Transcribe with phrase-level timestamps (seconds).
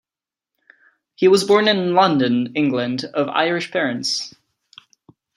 [1.13, 4.33] He was born in London, England, of Irish parents.